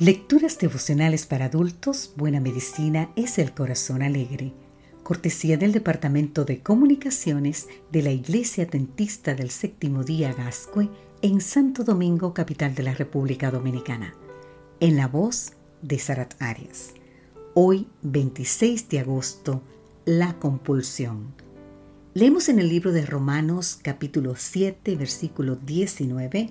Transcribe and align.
Lecturas 0.00 0.56
devocionales 0.60 1.26
para 1.26 1.46
adultos, 1.46 2.12
Buena 2.14 2.38
Medicina 2.38 3.10
es 3.16 3.36
el 3.40 3.52
Corazón 3.52 4.00
Alegre. 4.00 4.52
Cortesía 5.02 5.56
del 5.56 5.72
Departamento 5.72 6.44
de 6.44 6.62
Comunicaciones 6.62 7.66
de 7.90 8.02
la 8.02 8.10
Iglesia 8.10 8.62
Adventista 8.62 9.34
del 9.34 9.50
Séptimo 9.50 10.04
Día 10.04 10.32
Gascue 10.32 10.88
en 11.20 11.40
Santo 11.40 11.82
Domingo, 11.82 12.32
capital 12.32 12.76
de 12.76 12.84
la 12.84 12.94
República 12.94 13.50
Dominicana. 13.50 14.14
En 14.78 14.96
la 14.96 15.08
voz 15.08 15.54
de 15.82 15.98
Sarat 15.98 16.40
Arias. 16.40 16.94
Hoy, 17.54 17.88
26 18.02 18.88
de 18.90 19.00
agosto, 19.00 19.64
la 20.04 20.38
compulsión. 20.38 21.34
Leemos 22.14 22.48
en 22.48 22.60
el 22.60 22.68
libro 22.68 22.92
de 22.92 23.04
Romanos 23.04 23.80
capítulo 23.82 24.36
7, 24.36 24.94
versículo 24.94 25.56
19, 25.56 26.50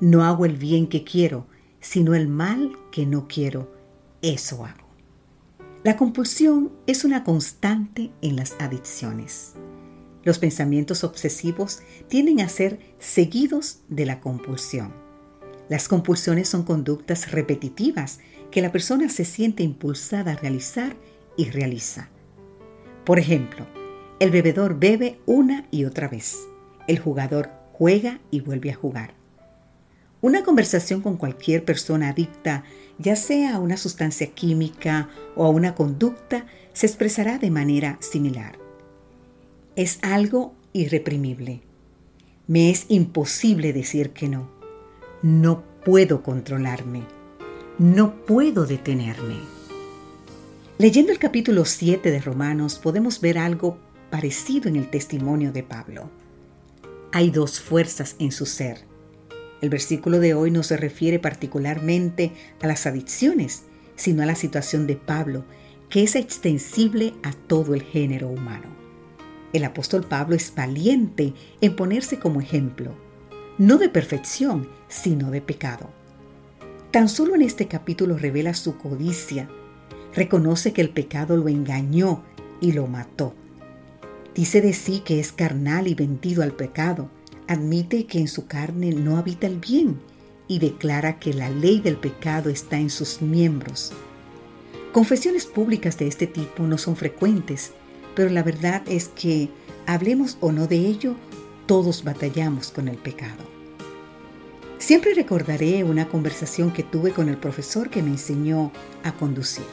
No 0.00 0.24
hago 0.24 0.44
el 0.44 0.56
bien 0.56 0.88
que 0.88 1.04
quiero, 1.04 1.46
sino 1.84 2.14
el 2.14 2.28
mal 2.28 2.78
que 2.90 3.04
no 3.04 3.28
quiero, 3.28 3.70
eso 4.22 4.64
hago. 4.64 4.88
La 5.84 5.98
compulsión 5.98 6.72
es 6.86 7.04
una 7.04 7.24
constante 7.24 8.10
en 8.22 8.36
las 8.36 8.56
adicciones. 8.58 9.52
Los 10.22 10.38
pensamientos 10.38 11.04
obsesivos 11.04 11.80
tienden 12.08 12.40
a 12.40 12.48
ser 12.48 12.80
seguidos 12.98 13.80
de 13.88 14.06
la 14.06 14.20
compulsión. 14.20 14.94
Las 15.68 15.86
compulsiones 15.86 16.48
son 16.48 16.62
conductas 16.62 17.30
repetitivas 17.30 18.18
que 18.50 18.62
la 18.62 18.72
persona 18.72 19.10
se 19.10 19.26
siente 19.26 19.62
impulsada 19.62 20.32
a 20.32 20.36
realizar 20.36 20.96
y 21.36 21.50
realiza. 21.50 22.08
Por 23.04 23.18
ejemplo, 23.18 23.66
el 24.20 24.30
bebedor 24.30 24.78
bebe 24.78 25.20
una 25.26 25.68
y 25.70 25.84
otra 25.84 26.08
vez. 26.08 26.38
El 26.88 26.98
jugador 26.98 27.50
juega 27.74 28.20
y 28.30 28.40
vuelve 28.40 28.70
a 28.70 28.74
jugar. 28.74 29.23
Una 30.24 30.42
conversación 30.42 31.02
con 31.02 31.18
cualquier 31.18 31.66
persona 31.66 32.08
adicta, 32.08 32.64
ya 32.98 33.14
sea 33.14 33.56
a 33.56 33.58
una 33.58 33.76
sustancia 33.76 34.28
química 34.28 35.10
o 35.36 35.44
a 35.44 35.50
una 35.50 35.74
conducta, 35.74 36.46
se 36.72 36.86
expresará 36.86 37.36
de 37.36 37.50
manera 37.50 37.98
similar. 38.00 38.58
Es 39.76 39.98
algo 40.00 40.54
irreprimible. 40.72 41.60
Me 42.46 42.70
es 42.70 42.86
imposible 42.88 43.74
decir 43.74 44.12
que 44.12 44.30
no. 44.30 44.48
No 45.20 45.62
puedo 45.84 46.22
controlarme. 46.22 47.02
No 47.78 48.24
puedo 48.24 48.64
detenerme. 48.64 49.36
Leyendo 50.78 51.12
el 51.12 51.18
capítulo 51.18 51.66
7 51.66 52.10
de 52.10 52.20
Romanos 52.20 52.78
podemos 52.78 53.20
ver 53.20 53.36
algo 53.36 53.76
parecido 54.08 54.70
en 54.70 54.76
el 54.76 54.88
testimonio 54.88 55.52
de 55.52 55.64
Pablo. 55.64 56.08
Hay 57.12 57.30
dos 57.30 57.60
fuerzas 57.60 58.16
en 58.18 58.32
su 58.32 58.46
ser 58.46 58.93
el 59.64 59.70
versículo 59.70 60.20
de 60.20 60.34
hoy 60.34 60.50
no 60.50 60.62
se 60.62 60.76
refiere 60.76 61.18
particularmente 61.18 62.32
a 62.60 62.66
las 62.66 62.86
adicciones, 62.86 63.64
sino 63.96 64.22
a 64.22 64.26
la 64.26 64.34
situación 64.34 64.86
de 64.86 64.96
Pablo, 64.96 65.46
que 65.88 66.02
es 66.02 66.16
extensible 66.16 67.14
a 67.22 67.32
todo 67.32 67.74
el 67.74 67.82
género 67.82 68.28
humano. 68.28 68.66
El 69.54 69.64
apóstol 69.64 70.04
Pablo 70.04 70.36
es 70.36 70.54
valiente 70.54 71.32
en 71.62 71.76
ponerse 71.76 72.18
como 72.18 72.42
ejemplo, 72.42 72.94
no 73.56 73.78
de 73.78 73.88
perfección, 73.88 74.68
sino 74.88 75.30
de 75.30 75.40
pecado. 75.40 75.88
Tan 76.90 77.08
solo 77.08 77.34
en 77.34 77.40
este 77.40 77.66
capítulo 77.66 78.18
revela 78.18 78.52
su 78.52 78.76
codicia, 78.76 79.48
reconoce 80.14 80.74
que 80.74 80.82
el 80.82 80.90
pecado 80.90 81.38
lo 81.38 81.48
engañó 81.48 82.22
y 82.60 82.72
lo 82.72 82.86
mató. 82.86 83.34
Dice 84.34 84.60
de 84.60 84.74
sí 84.74 85.00
que 85.00 85.20
es 85.20 85.32
carnal 85.32 85.88
y 85.88 85.94
vendido 85.94 86.42
al 86.42 86.52
pecado, 86.52 87.08
admite 87.48 88.06
que 88.06 88.18
en 88.18 88.28
su 88.28 88.46
carne 88.46 88.90
no 88.90 89.16
habita 89.16 89.46
el 89.46 89.58
bien 89.58 90.00
y 90.48 90.58
declara 90.58 91.18
que 91.18 91.32
la 91.32 91.50
ley 91.50 91.80
del 91.80 91.96
pecado 91.96 92.50
está 92.50 92.78
en 92.78 92.90
sus 92.90 93.22
miembros. 93.22 93.92
Confesiones 94.92 95.46
públicas 95.46 95.98
de 95.98 96.06
este 96.06 96.26
tipo 96.26 96.62
no 96.64 96.78
son 96.78 96.96
frecuentes, 96.96 97.72
pero 98.14 98.30
la 98.30 98.42
verdad 98.42 98.82
es 98.86 99.08
que, 99.08 99.48
hablemos 99.86 100.38
o 100.40 100.52
no 100.52 100.66
de 100.66 100.76
ello, 100.76 101.14
todos 101.66 102.04
batallamos 102.04 102.70
con 102.70 102.88
el 102.88 102.96
pecado. 102.96 103.42
Siempre 104.78 105.14
recordaré 105.14 105.82
una 105.82 106.08
conversación 106.08 106.72
que 106.72 106.82
tuve 106.82 107.12
con 107.12 107.28
el 107.28 107.38
profesor 107.38 107.90
que 107.90 108.02
me 108.02 108.10
enseñó 108.10 108.70
a 109.02 109.12
conducir. 109.12 109.64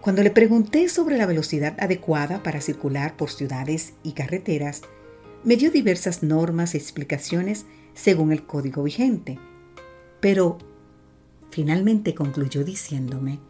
Cuando 0.00 0.22
le 0.22 0.30
pregunté 0.30 0.88
sobre 0.88 1.16
la 1.16 1.26
velocidad 1.26 1.76
adecuada 1.78 2.42
para 2.42 2.60
circular 2.60 3.16
por 3.16 3.30
ciudades 3.30 3.92
y 4.02 4.12
carreteras, 4.12 4.82
me 5.44 5.56
dio 5.56 5.70
diversas 5.70 6.22
normas 6.22 6.74
y 6.74 6.78
explicaciones 6.78 7.66
según 7.94 8.32
el 8.32 8.44
código 8.44 8.82
vigente, 8.82 9.38
pero 10.20 10.58
finalmente 11.50 12.14
concluyó 12.14 12.64
diciéndome, 12.64 13.40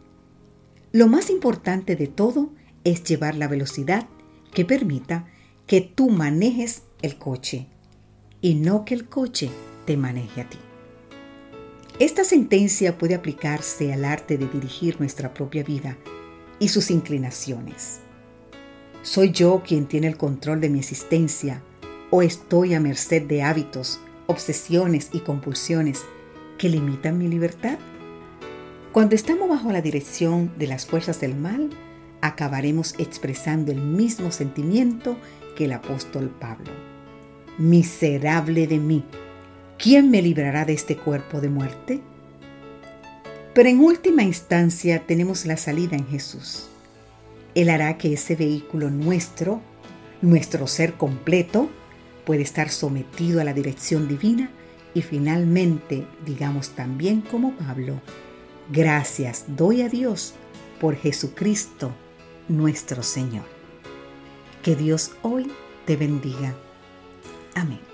lo 0.91 1.07
más 1.07 1.29
importante 1.29 1.95
de 1.95 2.07
todo 2.07 2.51
es 2.83 3.03
llevar 3.03 3.35
la 3.35 3.47
velocidad 3.47 4.07
que 4.53 4.65
permita 4.65 5.27
que 5.67 5.81
tú 5.81 6.09
manejes 6.09 6.83
el 7.01 7.17
coche 7.17 7.67
y 8.41 8.55
no 8.55 8.85
que 8.85 8.93
el 8.93 9.07
coche 9.07 9.49
te 9.85 9.97
maneje 9.97 10.41
a 10.41 10.49
ti. 10.49 10.57
Esta 11.99 12.23
sentencia 12.23 12.97
puede 12.97 13.15
aplicarse 13.15 13.93
al 13.93 14.03
arte 14.03 14.37
de 14.37 14.47
dirigir 14.47 14.99
nuestra 14.99 15.33
propia 15.33 15.63
vida 15.63 15.97
y 16.59 16.69
sus 16.69 16.91
inclinaciones. 16.91 17.99
Soy 19.03 19.31
yo 19.31 19.63
quien 19.65 19.85
tiene 19.85 20.07
el 20.07 20.17
control 20.17 20.59
de 20.59 20.69
mi 20.69 20.79
existencia 20.79 21.61
o 22.15 22.21
estoy 22.21 22.75
a 22.75 22.79
merced 22.79 23.23
de 23.23 23.41
hábitos, 23.41 23.99
obsesiones 24.27 25.09
y 25.13 25.21
compulsiones 25.21 26.03
que 26.59 26.69
limitan 26.69 27.17
mi 27.17 27.27
libertad? 27.27 27.79
Cuando 28.91 29.15
estamos 29.15 29.49
bajo 29.49 29.71
la 29.71 29.81
dirección 29.81 30.51
de 30.59 30.67
las 30.67 30.85
fuerzas 30.85 31.19
del 31.19 31.33
mal, 31.33 31.71
acabaremos 32.21 32.93
expresando 32.99 33.71
el 33.71 33.81
mismo 33.81 34.31
sentimiento 34.31 35.17
que 35.55 35.65
el 35.65 35.71
apóstol 35.71 36.29
Pablo. 36.39 36.69
Miserable 37.57 38.67
de 38.67 38.77
mí, 38.77 39.03
¿quién 39.79 40.11
me 40.11 40.21
librará 40.21 40.65
de 40.65 40.73
este 40.73 40.95
cuerpo 40.95 41.41
de 41.41 41.49
muerte? 41.49 41.99
Pero 43.55 43.69
en 43.69 43.79
última 43.79 44.21
instancia 44.21 45.01
tenemos 45.07 45.47
la 45.47 45.57
salida 45.57 45.95
en 45.95 46.05
Jesús. 46.05 46.67
Él 47.55 47.71
hará 47.71 47.97
que 47.97 48.13
ese 48.13 48.35
vehículo 48.35 48.91
nuestro, 48.91 49.61
nuestro 50.21 50.67
ser 50.67 50.93
completo, 50.93 51.71
puede 52.25 52.41
estar 52.41 52.69
sometido 52.69 53.41
a 53.41 53.43
la 53.43 53.53
dirección 53.53 54.07
divina 54.07 54.49
y 54.93 55.01
finalmente 55.01 56.05
digamos 56.25 56.69
también 56.69 57.21
como 57.21 57.55
Pablo, 57.55 58.01
gracias 58.71 59.45
doy 59.47 59.81
a 59.81 59.89
Dios 59.89 60.35
por 60.79 60.95
Jesucristo 60.95 61.93
nuestro 62.47 63.03
Señor. 63.03 63.45
Que 64.61 64.75
Dios 64.75 65.11
hoy 65.21 65.51
te 65.85 65.95
bendiga. 65.97 66.55
Amén. 67.55 67.92